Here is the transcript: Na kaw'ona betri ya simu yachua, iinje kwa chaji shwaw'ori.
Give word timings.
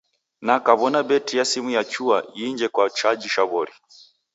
Na 0.45 0.55
kaw'ona 0.65 0.99
betri 1.09 1.35
ya 1.39 1.45
simu 1.51 1.69
yachua, 1.77 2.17
iinje 2.39 2.67
kwa 2.73 2.85
chaji 2.97 3.27
shwaw'ori. 3.33 3.73